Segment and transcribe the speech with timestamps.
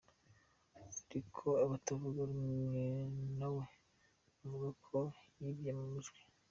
[1.07, 2.85] Ariko abatavuga rumwe
[3.37, 3.63] nawe
[4.39, 4.97] bavuga ko
[5.41, 6.19] yibye amajwi.